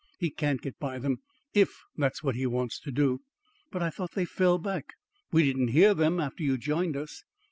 He 0.17 0.31
can't 0.31 0.63
get 0.63 0.79
by 0.79 0.97
them 0.97 1.19
IF 1.53 1.79
that's 1.95 2.23
what 2.23 2.33
he 2.33 2.47
wants 2.47 2.79
to 2.79 2.91
do." 2.91 3.21
"But 3.71 3.83
I 3.83 3.91
thought 3.91 4.13
they 4.15 4.25
fell 4.25 4.57
back. 4.57 4.93
We 5.31 5.43
didn't 5.43 5.67
hear 5.67 5.93
them 5.93 6.19
after 6.19 6.41
you 6.41 6.57
joined 6.57 6.97
us." 6.97 7.23